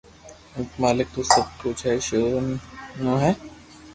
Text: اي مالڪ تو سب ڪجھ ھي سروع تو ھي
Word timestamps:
اي 0.55 0.63
مالڪ 0.81 1.07
تو 1.15 1.21
سب 1.33 1.47
ڪجھ 1.61 1.83
ھي 1.93 1.99
سروع 2.07 2.39
تو 2.99 3.13
ھي 3.21 3.31